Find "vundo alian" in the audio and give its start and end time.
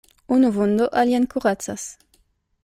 0.55-1.27